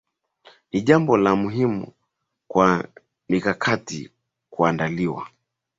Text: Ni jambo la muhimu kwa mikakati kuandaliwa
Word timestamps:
Ni 0.71 0.81
jambo 0.81 1.17
la 1.17 1.35
muhimu 1.35 1.93
kwa 2.47 2.87
mikakati 3.29 4.11
kuandaliwa 4.49 5.27